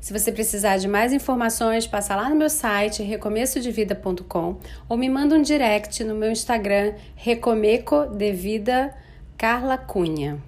Se 0.00 0.12
você 0.12 0.32
precisar 0.32 0.78
de 0.78 0.88
mais 0.88 1.12
informações, 1.12 1.86
passa 1.86 2.16
lá 2.16 2.28
no 2.30 2.34
meu 2.34 2.48
site 2.48 3.02
recomeçodevida.com 3.02 4.58
ou 4.88 4.96
me 4.96 5.10
manda 5.10 5.36
um 5.36 5.42
direct 5.42 6.02
no 6.02 6.14
meu 6.14 6.32
Instagram 6.32 6.94
recomeco 7.14 8.06
de 8.06 8.32
vida 8.32 8.92
Carla 9.40 9.78
Cunha. 9.78 10.38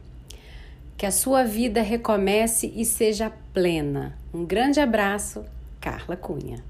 Que 0.99 1.07
a 1.07 1.11
sua 1.11 1.45
vida 1.45 1.81
recomece 1.81 2.71
e 2.77 2.85
seja 2.85 3.33
plena. 3.55 4.19
Um 4.35 4.45
grande 4.45 4.81
abraço, 4.81 5.47
Carla 5.81 6.15
Cunha. 6.15 6.63